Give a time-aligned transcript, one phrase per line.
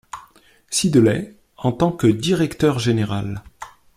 [0.71, 3.43] Siddeley en tant que directeur général.